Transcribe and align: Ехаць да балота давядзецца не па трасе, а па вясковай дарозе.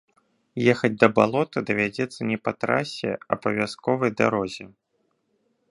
Ехаць 0.71 0.93
да 1.03 1.09
балота 1.19 1.57
давядзецца 1.67 2.19
не 2.31 2.37
па 2.43 2.51
трасе, 2.61 3.11
а 3.35 3.41
па 3.45 3.49
вясковай 3.59 4.11
дарозе. 4.23 4.65